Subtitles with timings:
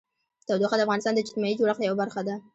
[0.47, 2.35] تودوخه د افغانستان د اجتماعي جوړښت یوه برخه ده.